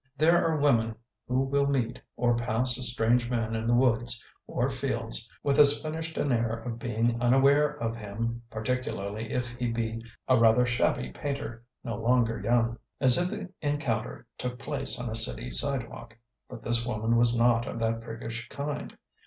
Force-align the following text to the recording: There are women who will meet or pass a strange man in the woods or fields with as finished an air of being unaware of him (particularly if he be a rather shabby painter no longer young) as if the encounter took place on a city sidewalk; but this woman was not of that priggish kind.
There 0.17 0.43
are 0.43 0.57
women 0.57 0.95
who 1.27 1.41
will 1.41 1.67
meet 1.67 2.01
or 2.17 2.35
pass 2.35 2.75
a 2.75 2.81
strange 2.81 3.29
man 3.29 3.53
in 3.55 3.67
the 3.67 3.75
woods 3.75 4.25
or 4.47 4.71
fields 4.71 5.29
with 5.43 5.59
as 5.59 5.79
finished 5.79 6.17
an 6.17 6.31
air 6.31 6.49
of 6.53 6.79
being 6.79 7.21
unaware 7.21 7.77
of 7.79 7.95
him 7.95 8.41
(particularly 8.49 9.29
if 9.31 9.49
he 9.51 9.71
be 9.71 10.01
a 10.27 10.39
rather 10.39 10.65
shabby 10.65 11.11
painter 11.11 11.63
no 11.83 11.97
longer 11.97 12.39
young) 12.41 12.79
as 12.99 13.19
if 13.19 13.29
the 13.29 13.49
encounter 13.61 14.25
took 14.39 14.57
place 14.57 14.99
on 14.99 15.07
a 15.07 15.15
city 15.15 15.51
sidewalk; 15.51 16.17
but 16.49 16.63
this 16.63 16.83
woman 16.83 17.15
was 17.15 17.37
not 17.37 17.67
of 17.67 17.77
that 17.79 18.01
priggish 18.01 18.49
kind. 18.49 18.97